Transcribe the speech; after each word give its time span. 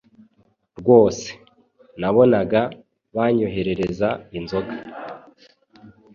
rwose 0.79 1.27
nabonaga 1.99 2.61
banyoherereza 3.15 4.09
inzoga, 4.37 4.75